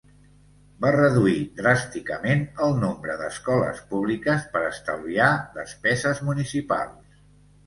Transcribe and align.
Va 0.83 0.93
reduir 0.93 1.35
dràsticament 1.59 2.41
el 2.67 2.73
nombre 2.85 3.17
d'escoles 3.19 3.83
públiques 3.93 4.49
per 4.57 4.63
estalviar 4.71 5.29
despeses 5.61 6.25
municipals. 6.33 7.23